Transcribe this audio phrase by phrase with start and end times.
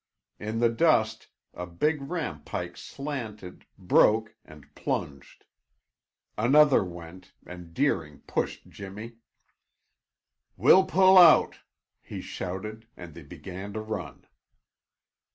[0.39, 5.45] In the dust, a big rampike slanted, broke, and plunged.
[6.39, 9.17] Another went and Deering pushed Jimmy.
[10.57, 11.59] "We'll pull out!"
[12.01, 14.25] he shouted and they began to run.